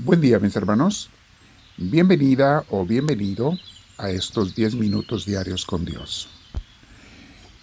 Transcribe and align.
Buen 0.00 0.20
día 0.20 0.38
mis 0.38 0.54
hermanos. 0.54 1.10
Bienvenida 1.76 2.64
o 2.70 2.86
bienvenido 2.86 3.58
a 3.96 4.10
estos 4.10 4.54
10 4.54 4.76
minutos 4.76 5.26
diarios 5.26 5.66
con 5.66 5.84
Dios. 5.84 6.28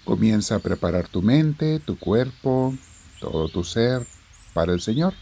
Comienza 0.04 0.56
a 0.56 0.60
preparar 0.60 1.08
tu 1.08 1.22
mente, 1.22 1.80
tu 1.80 1.98
cuerpo, 1.98 2.76
todo 3.22 3.48
tu 3.48 3.64
ser 3.64 4.06
para 4.54 4.74
el 4.74 4.82
Señor. 4.82 5.14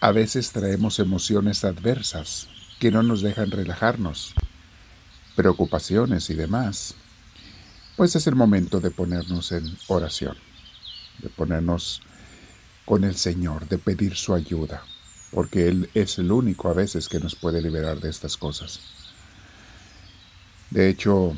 A 0.00 0.10
veces 0.10 0.50
traemos 0.50 0.98
emociones 0.98 1.64
adversas 1.64 2.48
que 2.80 2.90
no 2.90 3.04
nos 3.04 3.22
dejan 3.22 3.52
relajarnos, 3.52 4.34
preocupaciones 5.36 6.28
y 6.28 6.34
demás. 6.34 6.96
Pues 7.96 8.16
es 8.16 8.26
el 8.26 8.34
momento 8.34 8.80
de 8.80 8.90
ponernos 8.90 9.52
en 9.52 9.78
oración, 9.86 10.36
de 11.20 11.28
ponernos 11.28 12.02
con 12.84 13.04
el 13.04 13.14
Señor, 13.14 13.68
de 13.68 13.78
pedir 13.78 14.16
su 14.16 14.34
ayuda 14.34 14.82
porque 15.34 15.68
Él 15.68 15.90
es 15.94 16.18
el 16.18 16.30
único 16.30 16.68
a 16.68 16.74
veces 16.74 17.08
que 17.08 17.18
nos 17.18 17.34
puede 17.34 17.60
liberar 17.60 17.98
de 17.98 18.08
estas 18.08 18.36
cosas. 18.36 18.80
De 20.70 20.88
hecho, 20.88 21.36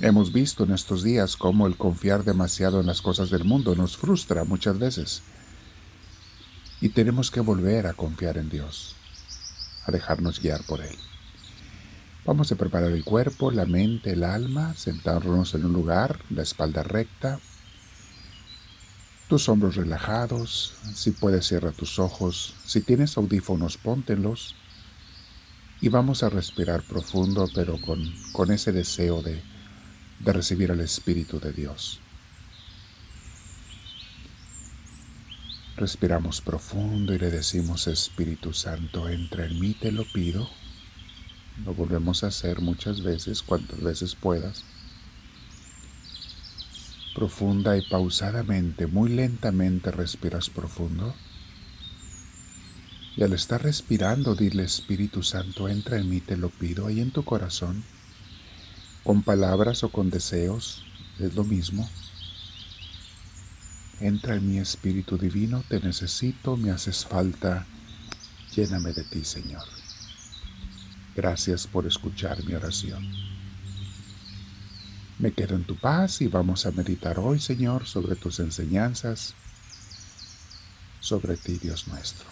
hemos 0.00 0.32
visto 0.32 0.62
en 0.62 0.70
estos 0.70 1.02
días 1.02 1.36
cómo 1.36 1.66
el 1.66 1.76
confiar 1.76 2.22
demasiado 2.22 2.80
en 2.80 2.86
las 2.86 3.02
cosas 3.02 3.30
del 3.30 3.44
mundo 3.44 3.74
nos 3.74 3.96
frustra 3.96 4.44
muchas 4.44 4.78
veces. 4.78 5.22
Y 6.80 6.90
tenemos 6.90 7.32
que 7.32 7.40
volver 7.40 7.88
a 7.88 7.94
confiar 7.94 8.38
en 8.38 8.48
Dios, 8.48 8.94
a 9.86 9.92
dejarnos 9.92 10.40
guiar 10.40 10.62
por 10.62 10.80
Él. 10.80 10.96
Vamos 12.24 12.52
a 12.52 12.56
preparar 12.56 12.92
el 12.92 13.04
cuerpo, 13.04 13.50
la 13.50 13.66
mente, 13.66 14.12
el 14.12 14.22
alma, 14.22 14.74
sentarnos 14.74 15.54
en 15.54 15.64
un 15.64 15.72
lugar, 15.72 16.20
la 16.30 16.42
espalda 16.42 16.84
recta, 16.84 17.40
tus 19.28 19.48
hombros 19.48 19.76
relajados, 19.76 20.74
si 20.94 21.10
puedes 21.10 21.46
cierra 21.46 21.72
tus 21.72 21.98
ojos, 21.98 22.54
si 22.64 22.80
tienes 22.80 23.16
audífonos 23.16 23.76
póntelos 23.78 24.54
y 25.80 25.88
vamos 25.88 26.22
a 26.22 26.28
respirar 26.28 26.82
profundo 26.82 27.48
pero 27.54 27.80
con, 27.80 28.12
con 28.32 28.50
ese 28.50 28.72
deseo 28.72 29.22
de, 29.22 29.42
de 30.20 30.32
recibir 30.32 30.70
al 30.70 30.80
Espíritu 30.80 31.40
de 31.40 31.52
Dios. 31.52 32.00
Respiramos 35.76 36.40
profundo 36.40 37.14
y 37.14 37.18
le 37.18 37.30
decimos 37.30 37.88
Espíritu 37.88 38.52
Santo, 38.52 39.08
entra 39.08 39.46
en 39.46 39.58
mí, 39.58 39.74
te 39.74 39.90
lo 39.90 40.04
pido. 40.12 40.48
Lo 41.64 41.74
volvemos 41.74 42.22
a 42.22 42.28
hacer 42.28 42.60
muchas 42.60 43.02
veces, 43.02 43.42
cuantas 43.42 43.80
veces 43.80 44.14
puedas 44.14 44.64
profunda 47.14 47.76
y 47.78 47.82
pausadamente, 47.88 48.86
muy 48.86 49.08
lentamente 49.08 49.90
respiras 49.90 50.50
profundo. 50.50 51.14
Y 53.16 53.22
al 53.22 53.32
estar 53.32 53.62
respirando, 53.62 54.34
dile 54.34 54.64
Espíritu 54.64 55.22
Santo, 55.22 55.68
entra 55.68 55.98
en 55.98 56.10
mí, 56.10 56.20
te 56.20 56.36
lo 56.36 56.50
pido, 56.50 56.86
ahí 56.88 57.00
en 57.00 57.12
tu 57.12 57.24
corazón, 57.24 57.84
con 59.04 59.22
palabras 59.22 59.84
o 59.84 59.90
con 59.90 60.10
deseos, 60.10 60.84
es 61.20 61.34
lo 61.34 61.44
mismo. 61.44 61.88
Entra 64.00 64.34
en 64.34 64.48
mi 64.48 64.58
Espíritu 64.58 65.16
Divino, 65.16 65.62
te 65.68 65.78
necesito, 65.78 66.56
me 66.56 66.72
haces 66.72 67.06
falta, 67.06 67.64
lléname 68.54 68.92
de 68.92 69.04
ti, 69.04 69.24
Señor. 69.24 69.62
Gracias 71.14 71.68
por 71.68 71.86
escuchar 71.86 72.42
mi 72.44 72.54
oración. 72.54 73.33
Me 75.18 75.32
quedo 75.32 75.54
en 75.54 75.64
tu 75.64 75.76
paz 75.76 76.20
y 76.22 76.26
vamos 76.26 76.66
a 76.66 76.72
meditar 76.72 77.20
hoy, 77.20 77.38
Señor, 77.38 77.86
sobre 77.86 78.16
tus 78.16 78.40
enseñanzas, 78.40 79.34
sobre 80.98 81.36
ti, 81.36 81.58
Dios 81.58 81.86
nuestro. 81.86 82.26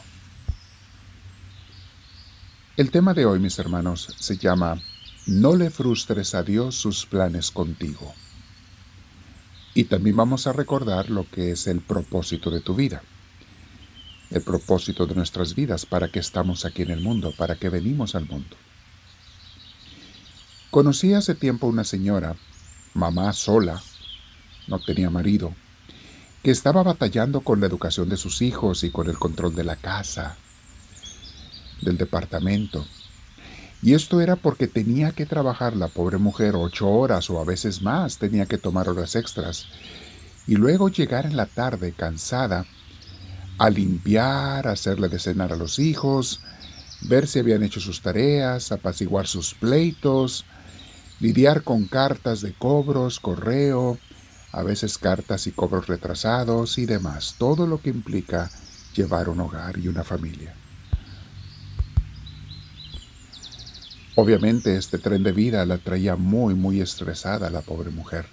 El 2.77 2.91
tema 2.91 3.15
de 3.15 3.25
hoy, 3.25 3.39
mis 3.39 3.59
hermanos, 3.59 4.09
se 4.19 4.37
llama 4.37 4.83
No 5.27 5.55
le 5.55 5.71
frustres 5.71 6.35
a 6.35 6.43
Dios 6.43 6.75
sus 6.75 7.07
planes 7.07 7.53
contigo. 7.53 8.13
Y 9.75 9.85
también 9.85 10.17
vamos 10.17 10.47
a 10.49 10.53
recordar 10.53 11.09
lo 11.09 11.29
que 11.31 11.53
es 11.53 11.69
el 11.69 11.81
propósito 11.81 12.51
de 12.51 12.61
tu 12.61 12.75
vida. 12.75 13.03
El 14.31 14.43
propósito 14.43 15.07
de 15.07 15.15
nuestras 15.15 15.55
vidas, 15.55 15.87
para 15.87 16.09
qué 16.11 16.19
estamos 16.19 16.65
aquí 16.65 16.83
en 16.83 16.91
el 16.91 17.01
mundo, 17.01 17.33
para 17.37 17.55
qué 17.55 17.69
venimos 17.69 18.17
al 18.17 18.27
mundo. 18.27 18.57
Conocí 20.71 21.15
hace 21.15 21.35
tiempo 21.35 21.67
una 21.69 21.85
señora 21.85 22.35
mamá 22.95 23.33
sola, 23.33 23.83
no 24.69 24.79
tenía 24.79 25.11
marido, 25.11 25.55
que 26.43 26.51
estaba 26.51 26.83
batallando 26.83 27.41
con 27.41 27.61
la 27.61 27.67
educación 27.67 28.09
de 28.09 28.17
sus 28.17 28.43
hijos 28.43 28.85
y 28.85 28.91
con 28.91 29.09
el 29.09 29.19
control 29.19 29.55
de 29.55 29.65
la 29.65 29.77
casa, 29.77 30.37
del 31.81 31.97
departamento. 31.97 32.85
Y 33.83 33.95
esto 33.95 34.21
era 34.21 34.37
porque 34.37 34.69
tenía 34.69 35.11
que 35.11 35.27
trabajar 35.27 35.77
la 35.77 35.89
pobre 35.89 36.19
mujer 36.19 36.55
ocho 36.55 36.89
horas 36.89 37.29
o 37.31 37.41
a 37.41 37.45
veces 37.45 37.83
más, 37.83 38.19
tenía 38.19 38.47
que 38.47 38.59
tomar 38.59 38.89
horas 38.89 39.17
extras. 39.17 39.67
Y 40.47 40.55
luego 40.55 40.89
llegar 40.89 41.27
en 41.27 41.37
la 41.37 41.47
tarde 41.47 41.93
cansada 41.93 42.65
a 43.59 43.71
limpiar, 43.71 44.69
hacerle 44.69 45.09
de 45.09 45.19
cenar 45.19 45.53
a 45.53 45.57
los 45.57 45.79
hijos, 45.79 46.41
ver 47.03 47.27
si 47.27 47.41
habían 47.41 47.63
hecho 47.63 47.81
sus 47.81 48.01
tareas, 48.03 48.73
apaciguar 48.73 49.27
sus 49.27 49.55
pleitos, 49.55 50.45
lidiar 51.23 51.63
con 51.63 51.87
cartas 51.87 52.41
de 52.41 52.53
cobros, 52.53 53.21
correo, 53.21 53.97
a 54.51 54.65
veces 54.65 54.99
cartas 54.99 55.47
y 55.47 55.53
cobros 55.53 55.87
retrasados 55.87 56.79
y 56.79 56.85
demás, 56.85 57.37
todo 57.39 57.69
lo 57.69 57.81
que 57.81 57.91
implica 57.91 58.51
llevar 58.93 59.29
un 59.29 59.41
hogar 59.41 59.79
y 59.79 59.87
una 59.87 60.03
familia. 60.03 60.53
Obviamente 64.17 64.77
este 64.77 64.99
tren 64.99 65.23
de 65.23 65.31
vida 65.31 65.65
la 65.65 65.79
traía 65.79 66.17
muy, 66.17 66.55
muy 66.55 66.81
estresada 66.81 67.51
la 67.51 67.61
pobre 67.61 67.91
mujer. 67.91 68.27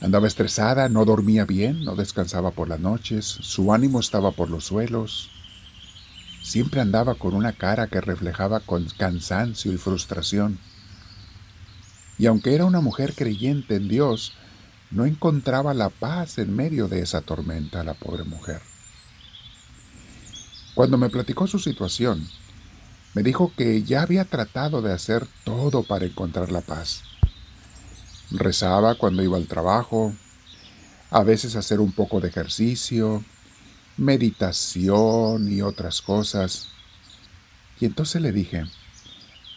Andaba 0.00 0.28
estresada, 0.28 0.88
no 0.88 1.04
dormía 1.04 1.44
bien, 1.44 1.84
no 1.84 1.96
descansaba 1.96 2.52
por 2.52 2.68
las 2.68 2.78
noches, 2.78 3.24
su 3.24 3.74
ánimo 3.74 3.98
estaba 3.98 4.30
por 4.30 4.50
los 4.50 4.66
suelos. 4.66 5.30
Siempre 6.44 6.80
andaba 6.80 7.16
con 7.16 7.34
una 7.34 7.54
cara 7.54 7.88
que 7.88 8.00
reflejaba 8.00 8.60
con 8.60 8.86
cansancio 8.96 9.72
y 9.72 9.78
frustración 9.78 10.60
y 12.18 12.26
aunque 12.26 12.54
era 12.54 12.64
una 12.64 12.80
mujer 12.80 13.14
creyente 13.14 13.76
en 13.76 13.88
Dios, 13.88 14.34
no 14.90 15.06
encontraba 15.06 15.74
la 15.74 15.88
paz 15.88 16.38
en 16.38 16.54
medio 16.54 16.88
de 16.88 17.00
esa 17.00 17.20
tormenta 17.20 17.84
la 17.84 17.94
pobre 17.94 18.24
mujer. 18.24 18.60
Cuando 20.74 20.98
me 20.98 21.10
platicó 21.10 21.46
su 21.46 21.58
situación, 21.58 22.26
me 23.14 23.22
dijo 23.22 23.52
que 23.56 23.82
ya 23.82 24.02
había 24.02 24.24
tratado 24.24 24.82
de 24.82 24.92
hacer 24.92 25.26
todo 25.44 25.82
para 25.82 26.06
encontrar 26.06 26.50
la 26.52 26.60
paz. 26.60 27.02
Rezaba 28.30 28.94
cuando 28.96 29.22
iba 29.22 29.36
al 29.36 29.46
trabajo, 29.46 30.14
a 31.10 31.22
veces 31.22 31.56
hacer 31.56 31.80
un 31.80 31.92
poco 31.92 32.20
de 32.20 32.28
ejercicio, 32.28 33.24
meditación 33.96 35.50
y 35.50 35.62
otras 35.62 36.02
cosas. 36.02 36.68
Y 37.80 37.86
entonces 37.86 38.20
le 38.20 38.32
dije, 38.32 38.64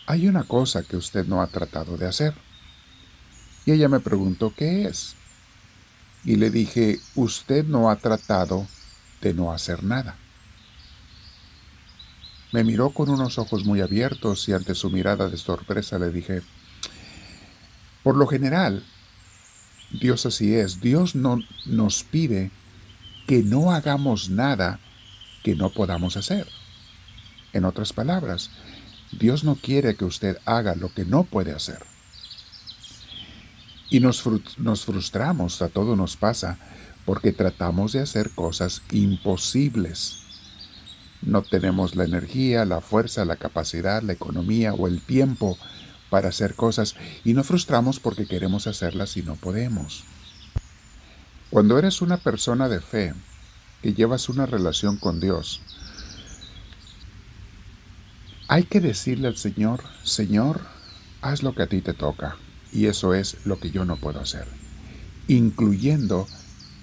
hay 0.07 0.27
una 0.27 0.43
cosa 0.43 0.83
que 0.83 0.97
usted 0.97 1.25
no 1.25 1.41
ha 1.41 1.47
tratado 1.47 1.97
de 1.97 2.07
hacer. 2.07 2.33
Y 3.65 3.71
ella 3.71 3.87
me 3.87 3.99
preguntó 3.99 4.53
qué 4.55 4.85
es. 4.85 5.15
Y 6.23 6.35
le 6.35 6.49
dije, 6.49 6.99
usted 7.15 7.65
no 7.65 7.89
ha 7.89 7.95
tratado 7.95 8.67
de 9.21 9.33
no 9.33 9.51
hacer 9.51 9.83
nada. 9.83 10.15
Me 12.51 12.63
miró 12.63 12.89
con 12.89 13.09
unos 13.09 13.37
ojos 13.37 13.65
muy 13.65 13.81
abiertos 13.81 14.47
y 14.49 14.53
ante 14.53 14.75
su 14.75 14.89
mirada 14.89 15.29
de 15.29 15.37
sorpresa 15.37 15.97
le 15.97 16.11
dije, 16.11 16.41
por 18.03 18.17
lo 18.17 18.27
general, 18.27 18.83
Dios 19.91 20.25
así 20.25 20.55
es, 20.55 20.81
Dios 20.81 21.15
no 21.15 21.39
nos 21.65 22.03
pide 22.03 22.51
que 23.27 23.43
no 23.43 23.71
hagamos 23.71 24.29
nada 24.29 24.79
que 25.43 25.55
no 25.55 25.69
podamos 25.69 26.17
hacer. 26.17 26.47
En 27.53 27.65
otras 27.65 27.93
palabras, 27.93 28.49
Dios 29.11 29.43
no 29.43 29.55
quiere 29.55 29.95
que 29.95 30.05
usted 30.05 30.37
haga 30.45 30.75
lo 30.75 30.93
que 30.93 31.05
no 31.05 31.23
puede 31.23 31.53
hacer. 31.53 31.90
Y 33.91 33.99
nos, 33.99 34.23
nos 34.57 34.85
frustramos, 34.85 35.61
a 35.61 35.69
todo 35.69 35.95
nos 35.95 36.17
pasa, 36.17 36.57
porque 37.05 37.31
tratamos 37.31 37.93
de 37.93 37.99
hacer 37.99 38.31
cosas 38.31 38.81
imposibles. 38.91 40.23
No 41.21 41.43
tenemos 41.43 41.95
la 41.95 42.05
energía, 42.05 42.65
la 42.65 42.81
fuerza, 42.81 43.25
la 43.25 43.35
capacidad, 43.35 44.01
la 44.01 44.13
economía 44.13 44.73
o 44.73 44.87
el 44.87 45.01
tiempo 45.01 45.57
para 46.09 46.29
hacer 46.29 46.55
cosas 46.55 46.95
y 47.23 47.33
nos 47.33 47.47
frustramos 47.47 47.99
porque 47.99 48.25
queremos 48.25 48.67
hacerlas 48.67 49.17
y 49.17 49.23
no 49.23 49.35
podemos. 49.35 50.03
Cuando 51.49 51.77
eres 51.77 52.01
una 52.01 52.17
persona 52.17 52.69
de 52.69 52.81
fe, 52.81 53.13
que 53.81 53.93
llevas 53.93 54.29
una 54.29 54.45
relación 54.45 54.97
con 54.97 55.19
Dios, 55.19 55.61
hay 58.47 58.63
que 58.63 58.81
decirle 58.81 59.27
al 59.27 59.37
Señor, 59.37 59.83
Señor, 60.03 60.61
haz 61.21 61.43
lo 61.43 61.55
que 61.55 61.63
a 61.63 61.67
ti 61.67 61.81
te 61.81 61.93
toca. 61.93 62.35
Y 62.71 62.87
eso 62.87 63.13
es 63.13 63.37
lo 63.45 63.59
que 63.59 63.71
yo 63.71 63.85
no 63.85 63.97
puedo 63.97 64.19
hacer, 64.21 64.47
incluyendo 65.27 66.27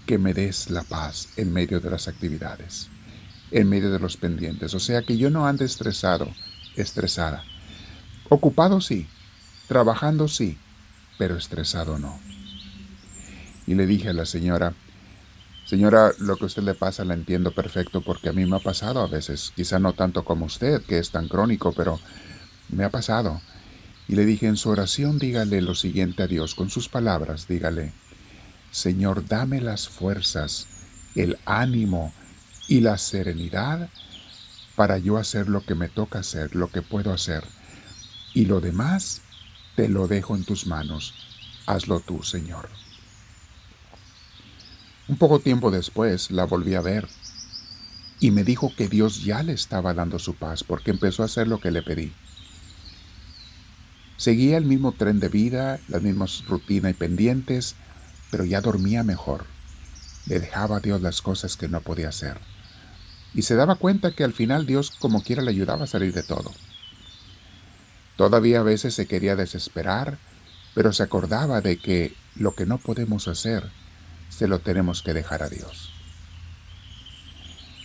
que 0.06 0.18
me 0.18 0.34
des 0.34 0.70
la 0.70 0.84
paz 0.84 1.28
en 1.36 1.52
medio 1.52 1.80
de 1.80 1.90
las 1.90 2.08
actividades. 2.08 2.90
en 3.50 3.68
medio 3.68 3.90
de 3.90 3.98
los 4.00 4.16
pendientes. 4.16 4.74
O 4.74 4.80
sea 4.80 5.02
que 5.02 5.16
yo 5.18 5.30
no 5.30 5.46
ande 5.46 5.64
estresado, 5.64 6.36
estresada. 6.76 7.48
Ocupado 8.28 8.80
sí, 8.80 9.12
trabajando 9.68 10.28
sí, 10.28 10.58
pero 11.18 11.36
estresado 11.36 11.98
no. 11.98 12.22
Y 13.66 13.74
le 13.74 13.86
dije 13.86 14.08
a 14.10 14.12
la 14.14 14.26
señora, 14.26 14.74
señora, 15.64 16.12
lo 16.18 16.36
que 16.38 16.44
a 16.44 16.46
usted 16.46 16.62
le 16.62 16.74
pasa 16.74 17.04
la 17.04 17.14
entiendo 17.14 17.52
perfecto 17.52 18.02
porque 18.02 18.28
a 18.30 18.32
mí 18.32 18.46
me 18.46 18.56
ha 18.56 18.60
pasado 18.60 19.00
a 19.00 19.08
veces, 19.08 19.52
quizá 19.54 19.78
no 19.78 19.94
tanto 19.94 20.24
como 20.24 20.46
usted, 20.46 20.82
que 20.84 20.98
es 20.98 21.10
tan 21.10 21.28
crónico, 21.28 21.72
pero 21.72 22.00
me 22.70 22.84
ha 22.84 22.90
pasado. 22.90 23.40
Y 24.08 24.16
le 24.16 24.24
dije 24.24 24.46
en 24.46 24.56
su 24.56 24.70
oración, 24.70 25.18
dígale 25.18 25.60
lo 25.60 25.74
siguiente 25.74 26.22
a 26.22 26.26
Dios, 26.26 26.54
con 26.54 26.70
sus 26.70 26.88
palabras, 26.88 27.46
dígale, 27.46 27.92
Señor, 28.70 29.26
dame 29.26 29.60
las 29.60 29.88
fuerzas, 29.88 30.66
el 31.14 31.38
ánimo 31.44 32.12
y 32.68 32.80
la 32.80 32.96
serenidad 32.98 33.90
para 34.76 34.98
yo 34.98 35.18
hacer 35.18 35.48
lo 35.48 35.62
que 35.62 35.74
me 35.74 35.88
toca 35.88 36.20
hacer, 36.20 36.54
lo 36.54 36.70
que 36.70 36.82
puedo 36.82 37.12
hacer. 37.12 37.44
Y 38.32 38.46
lo 38.46 38.60
demás 38.60 39.22
te 39.74 39.88
lo 39.88 40.06
dejo 40.06 40.36
en 40.36 40.44
tus 40.44 40.66
manos. 40.66 41.14
Hazlo 41.66 42.00
tú, 42.00 42.22
Señor. 42.22 42.68
Un 45.08 45.16
poco 45.16 45.40
tiempo 45.40 45.70
después 45.70 46.30
la 46.30 46.44
volví 46.44 46.74
a 46.74 46.80
ver 46.80 47.08
y 48.20 48.30
me 48.30 48.44
dijo 48.44 48.72
que 48.76 48.88
Dios 48.88 49.24
ya 49.24 49.42
le 49.42 49.52
estaba 49.52 49.94
dando 49.94 50.18
su 50.18 50.34
paz 50.34 50.62
porque 50.64 50.90
empezó 50.90 51.22
a 51.22 51.26
hacer 51.26 51.48
lo 51.48 51.60
que 51.60 51.70
le 51.70 51.82
pedí. 51.82 52.12
Seguía 54.18 54.56
el 54.56 54.64
mismo 54.64 54.90
tren 54.90 55.20
de 55.20 55.28
vida, 55.28 55.78
las 55.86 56.02
mismas 56.02 56.44
rutinas 56.48 56.90
y 56.90 56.94
pendientes, 56.94 57.76
pero 58.32 58.44
ya 58.44 58.60
dormía 58.60 59.04
mejor. 59.04 59.46
Le 60.26 60.40
dejaba 60.40 60.78
a 60.78 60.80
Dios 60.80 61.00
las 61.00 61.22
cosas 61.22 61.56
que 61.56 61.68
no 61.68 61.80
podía 61.80 62.08
hacer. 62.08 62.36
Y 63.32 63.42
se 63.42 63.54
daba 63.54 63.76
cuenta 63.76 64.10
que 64.10 64.24
al 64.24 64.32
final 64.32 64.66
Dios 64.66 64.90
como 64.98 65.22
quiera 65.22 65.40
le 65.40 65.52
ayudaba 65.52 65.84
a 65.84 65.86
salir 65.86 66.12
de 66.12 66.24
todo. 66.24 66.52
Todavía 68.16 68.58
a 68.58 68.64
veces 68.64 68.94
se 68.94 69.06
quería 69.06 69.36
desesperar, 69.36 70.18
pero 70.74 70.92
se 70.92 71.04
acordaba 71.04 71.60
de 71.60 71.78
que 71.78 72.12
lo 72.34 72.56
que 72.56 72.66
no 72.66 72.78
podemos 72.78 73.28
hacer, 73.28 73.70
se 74.30 74.48
lo 74.48 74.58
tenemos 74.58 75.02
que 75.02 75.14
dejar 75.14 75.44
a 75.44 75.48
Dios. 75.48 75.92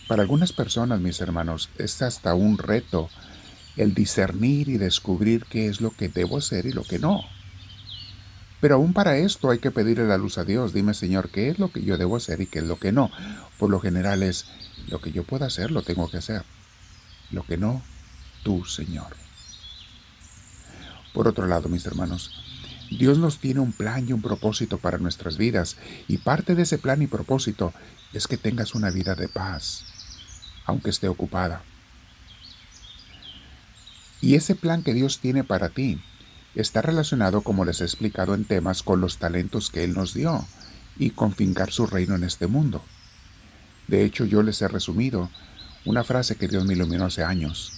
Para 0.08 0.22
algunas 0.22 0.52
personas, 0.52 0.98
mis 0.98 1.20
hermanos, 1.20 1.70
es 1.78 2.02
hasta 2.02 2.34
un 2.34 2.58
reto 2.58 3.08
el 3.76 3.94
discernir 3.94 4.68
y 4.68 4.78
descubrir 4.78 5.44
qué 5.46 5.66
es 5.66 5.80
lo 5.80 5.90
que 5.90 6.08
debo 6.08 6.38
hacer 6.38 6.66
y 6.66 6.72
lo 6.72 6.84
que 6.84 6.98
no. 6.98 7.22
Pero 8.60 8.76
aún 8.76 8.92
para 8.92 9.18
esto 9.18 9.50
hay 9.50 9.58
que 9.58 9.70
pedirle 9.70 10.06
la 10.06 10.16
luz 10.16 10.38
a 10.38 10.44
Dios. 10.44 10.72
Dime, 10.72 10.94
Señor, 10.94 11.28
¿qué 11.28 11.50
es 11.50 11.58
lo 11.58 11.70
que 11.70 11.82
yo 11.82 11.98
debo 11.98 12.16
hacer 12.16 12.40
y 12.40 12.46
qué 12.46 12.60
es 12.60 12.64
lo 12.64 12.78
que 12.78 12.92
no? 12.92 13.10
Por 13.58 13.70
lo 13.70 13.80
general 13.80 14.22
es 14.22 14.46
lo 14.88 15.00
que 15.00 15.12
yo 15.12 15.22
pueda 15.24 15.46
hacer, 15.46 15.70
lo 15.70 15.82
tengo 15.82 16.10
que 16.10 16.18
hacer. 16.18 16.44
Lo 17.30 17.42
que 17.42 17.58
no, 17.58 17.82
tú, 18.42 18.64
Señor. 18.64 19.16
Por 21.12 21.28
otro 21.28 21.46
lado, 21.46 21.68
mis 21.68 21.84
hermanos, 21.84 22.30
Dios 22.90 23.18
nos 23.18 23.38
tiene 23.38 23.60
un 23.60 23.72
plan 23.72 24.08
y 24.08 24.12
un 24.12 24.22
propósito 24.22 24.78
para 24.78 24.98
nuestras 24.98 25.36
vidas, 25.36 25.76
y 26.08 26.18
parte 26.18 26.54
de 26.54 26.62
ese 26.62 26.78
plan 26.78 27.02
y 27.02 27.06
propósito 27.06 27.72
es 28.12 28.26
que 28.26 28.36
tengas 28.36 28.74
una 28.74 28.90
vida 28.90 29.14
de 29.14 29.28
paz, 29.28 29.84
aunque 30.64 30.90
esté 30.90 31.08
ocupada. 31.08 31.62
Y 34.24 34.36
ese 34.36 34.54
plan 34.54 34.82
que 34.82 34.94
Dios 34.94 35.18
tiene 35.18 35.44
para 35.44 35.68
ti 35.68 36.00
está 36.54 36.80
relacionado, 36.80 37.42
como 37.42 37.66
les 37.66 37.82
he 37.82 37.84
explicado 37.84 38.34
en 38.34 38.46
temas, 38.46 38.82
con 38.82 39.02
los 39.02 39.18
talentos 39.18 39.68
que 39.68 39.84
Él 39.84 39.92
nos 39.92 40.14
dio 40.14 40.46
y 40.98 41.10
con 41.10 41.34
fincar 41.34 41.70
su 41.70 41.86
reino 41.86 42.14
en 42.14 42.24
este 42.24 42.46
mundo. 42.46 42.82
De 43.86 44.02
hecho, 44.02 44.24
yo 44.24 44.42
les 44.42 44.62
he 44.62 44.68
resumido 44.68 45.28
una 45.84 46.04
frase 46.04 46.36
que 46.36 46.48
Dios 46.48 46.64
me 46.64 46.72
iluminó 46.72 47.04
hace 47.04 47.22
años 47.22 47.74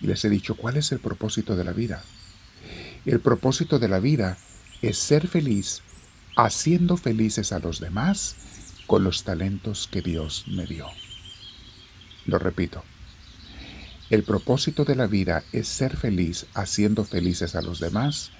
y 0.00 0.06
les 0.06 0.24
he 0.24 0.30
dicho 0.30 0.54
cuál 0.54 0.76
es 0.76 0.92
el 0.92 1.00
propósito 1.00 1.56
de 1.56 1.64
la 1.64 1.72
vida. 1.72 2.00
El 3.04 3.18
propósito 3.18 3.80
de 3.80 3.88
la 3.88 3.98
vida 3.98 4.38
es 4.82 4.98
ser 4.98 5.26
feliz 5.26 5.82
haciendo 6.36 6.96
felices 6.96 7.50
a 7.50 7.58
los 7.58 7.80
demás 7.80 8.36
con 8.86 9.02
los 9.02 9.24
talentos 9.24 9.88
que 9.90 10.00
Dios 10.00 10.44
me 10.46 10.64
dio. 10.64 10.86
Lo 12.24 12.38
repito, 12.38 12.84
el 14.12 14.24
propósito 14.24 14.84
de 14.84 14.94
la 14.94 15.06
vida 15.06 15.42
es 15.52 15.66
ser 15.68 15.96
feliz 15.96 16.44
haciendo 16.52 17.02
felices 17.06 17.54
a 17.54 17.62
los 17.62 17.80
demás 17.80 18.30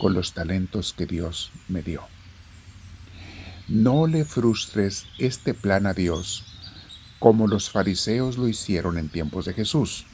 con 0.00 0.14
los 0.14 0.32
talentos 0.32 0.92
que 0.92 1.06
Dios 1.06 1.52
me 1.68 1.80
dio. 1.80 2.02
No 3.68 4.08
le 4.08 4.24
frustres 4.24 5.06
este 5.18 5.54
plan 5.54 5.86
a 5.86 5.94
Dios 5.94 6.44
como 7.20 7.46
los 7.46 7.70
fariseos 7.70 8.36
lo 8.36 8.48
hicieron 8.48 8.98
en 8.98 9.08
tiempos 9.08 9.44
de 9.44 9.54
Jesús. 9.54 10.06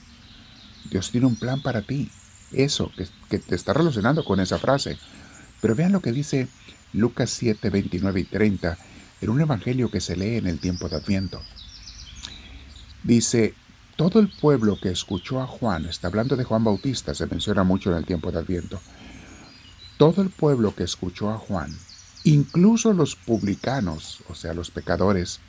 Dios 0.91 1.11
tiene 1.11 1.27
un 1.27 1.37
plan 1.37 1.63
para 1.63 1.81
ti, 1.81 2.11
eso 2.53 2.93
que, 3.31 3.39
te 3.39 3.55
está 3.55 3.73
relacionando 3.73 4.27
con 4.27 4.41
esa 4.41 4.59
frase. 4.59 4.99
Pero 5.63 5.75
vean 5.75 5.93
lo 5.93 6.03
que 6.03 6.13
dice 6.13 6.49
Lucas 6.93 7.31
7, 7.31 7.71
29 7.71 8.21
y 8.21 8.25
30 8.25 8.77
en 9.23 9.31
un 9.31 9.41
evangelio 9.41 9.91
que 9.91 10.03
se 10.03 10.17
lee 10.17 10.37
en 10.37 10.49
el 10.49 10.59
tiempo 10.59 10.91
de 10.91 10.97
Adviento. 10.97 11.41
Dice, 13.05 13.55
todo 13.99 14.21
el 14.21 14.29
pueblo 14.29 14.79
que 14.81 14.91
escuchó 14.91 15.41
a 15.41 15.47
Juan, 15.49 15.85
está 15.87 16.07
hablando 16.07 16.37
de 16.37 16.45
Juan 16.45 16.63
Bautista, 16.63 17.17
se 17.17 17.27
menciona 17.27 17.65
mucho 17.65 17.91
en 17.91 17.97
el 17.97 18.07
tiempo 18.07 18.31
de 18.31 18.39
Adviento, 18.39 18.81
todo 19.97 20.23
el 20.23 20.31
pueblo 20.31 20.73
que 20.73 20.85
escuchó 20.85 21.31
a 21.31 21.37
Juan, 21.37 21.77
incluso 22.23 22.93
los 22.93 23.17
publicanos, 23.17 24.21
o 24.29 24.37
sea, 24.37 24.55
los 24.55 24.71
pecadores 24.71 25.41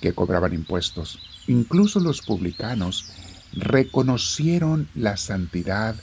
que 0.00 0.12
cobraban 0.12 0.54
impuestos, 0.54 1.18
incluso 1.48 1.98
los 1.98 2.22
publicanos 2.22 3.06
reconocieron 3.54 4.88
la 4.94 5.16
santidad, 5.16 5.96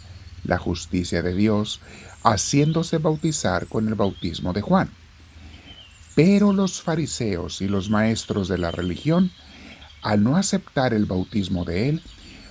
la 0.44 0.58
justicia 0.58 1.22
de 1.22 1.34
Dios, 1.36 1.80
haciéndose 2.22 2.98
bautizar 2.98 3.68
con 3.68 3.88
el 3.88 3.96
bautismo 3.96 4.52
de 4.52 4.62
Juan. 4.62 4.90
Pero 6.16 6.52
los 6.52 6.82
fariseos 6.82 7.62
y 7.62 7.70
los 7.70 7.90
maestros 7.90 8.50
de 8.50 8.58
la 8.58 8.72
religión 8.72 9.32
al 10.02 10.24
no 10.24 10.38
aceptar 10.38 10.94
el 10.94 11.06
bautismo 11.06 11.66
de 11.66 11.90
Él, 11.90 12.04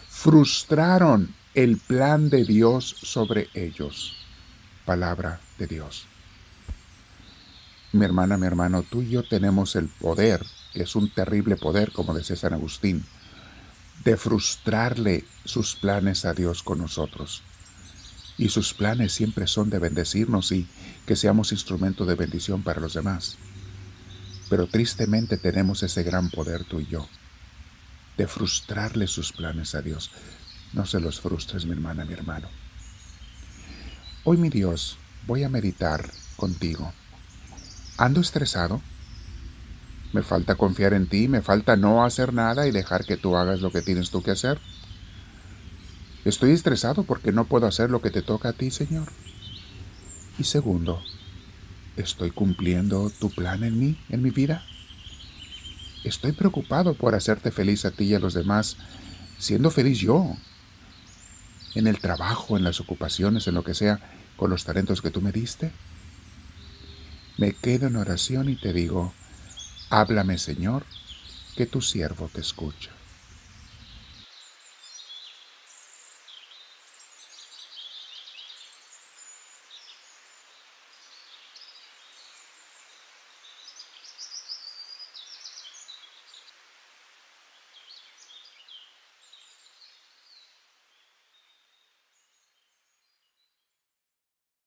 frustraron 0.08 1.34
el 1.54 1.78
plan 1.78 2.28
de 2.30 2.44
Dios 2.44 2.96
sobre 3.02 3.48
ellos. 3.54 4.16
Palabra 4.84 5.40
de 5.58 5.66
Dios. 5.66 6.06
Mi 7.92 8.04
hermana, 8.04 8.36
mi 8.36 8.46
hermano, 8.46 8.82
tú 8.82 9.02
y 9.02 9.10
yo 9.10 9.22
tenemos 9.22 9.76
el 9.76 9.88
poder, 9.88 10.44
que 10.72 10.82
es 10.82 10.94
un 10.94 11.08
terrible 11.10 11.56
poder, 11.56 11.92
como 11.92 12.14
decía 12.14 12.36
San 12.36 12.52
Agustín, 12.52 13.04
de 14.04 14.16
frustrarle 14.16 15.24
sus 15.44 15.74
planes 15.74 16.24
a 16.24 16.34
Dios 16.34 16.62
con 16.62 16.78
nosotros. 16.78 17.42
Y 18.36 18.50
sus 18.50 18.74
planes 18.74 19.12
siempre 19.12 19.46
son 19.46 19.70
de 19.70 19.78
bendecirnos 19.78 20.52
y 20.52 20.68
que 21.06 21.16
seamos 21.16 21.52
instrumento 21.52 22.04
de 22.04 22.14
bendición 22.14 22.62
para 22.62 22.80
los 22.80 22.94
demás. 22.94 23.36
Pero 24.48 24.66
tristemente 24.66 25.38
tenemos 25.38 25.82
ese 25.82 26.02
gran 26.02 26.30
poder 26.30 26.64
tú 26.64 26.80
y 26.80 26.86
yo 26.86 27.08
de 28.18 28.26
frustrarle 28.26 29.06
sus 29.06 29.32
planes 29.32 29.74
a 29.74 29.80
Dios. 29.80 30.10
No 30.74 30.84
se 30.84 31.00
los 31.00 31.20
frustres, 31.20 31.64
mi 31.64 31.72
hermana, 31.72 32.04
mi 32.04 32.12
hermano. 32.12 32.48
Hoy, 34.24 34.36
mi 34.36 34.50
Dios, 34.50 34.98
voy 35.26 35.44
a 35.44 35.48
meditar 35.48 36.10
contigo. 36.36 36.92
¿Ando 37.96 38.20
estresado? 38.20 38.82
¿Me 40.12 40.22
falta 40.22 40.56
confiar 40.56 40.94
en 40.94 41.08
ti? 41.08 41.28
¿Me 41.28 41.42
falta 41.42 41.76
no 41.76 42.04
hacer 42.04 42.34
nada 42.34 42.66
y 42.66 42.72
dejar 42.72 43.04
que 43.04 43.16
tú 43.16 43.36
hagas 43.36 43.60
lo 43.60 43.70
que 43.70 43.82
tienes 43.82 44.10
tú 44.10 44.22
que 44.22 44.32
hacer? 44.32 44.58
Estoy 46.24 46.50
estresado 46.50 47.04
porque 47.04 47.32
no 47.32 47.44
puedo 47.44 47.66
hacer 47.66 47.88
lo 47.88 48.02
que 48.02 48.10
te 48.10 48.22
toca 48.22 48.50
a 48.50 48.52
ti, 48.52 48.70
Señor. 48.70 49.08
Y 50.38 50.44
segundo, 50.44 51.02
¿estoy 51.96 52.32
cumpliendo 52.32 53.10
tu 53.10 53.30
plan 53.30 53.62
en 53.64 53.78
mí, 53.78 53.98
en 54.08 54.22
mi 54.22 54.30
vida? 54.30 54.64
Estoy 56.04 56.32
preocupado 56.32 56.94
por 56.94 57.14
hacerte 57.14 57.50
feliz 57.50 57.84
a 57.84 57.90
ti 57.90 58.04
y 58.04 58.14
a 58.14 58.20
los 58.20 58.34
demás, 58.34 58.76
siendo 59.38 59.70
feliz 59.70 59.98
yo. 59.98 60.36
En 61.74 61.86
el 61.86 61.98
trabajo, 61.98 62.56
en 62.56 62.64
las 62.64 62.80
ocupaciones, 62.80 63.46
en 63.46 63.54
lo 63.54 63.64
que 63.64 63.74
sea, 63.74 64.00
con 64.36 64.50
los 64.50 64.64
talentos 64.64 65.02
que 65.02 65.10
tú 65.10 65.20
me 65.20 65.32
diste. 65.32 65.72
Me 67.36 67.52
quedo 67.52 67.88
en 67.88 67.96
oración 67.96 68.48
y 68.48 68.56
te 68.56 68.72
digo, 68.72 69.12
háblame 69.90 70.38
Señor, 70.38 70.84
que 71.56 71.66
tu 71.66 71.80
siervo 71.80 72.30
te 72.32 72.40
escucha. 72.40 72.97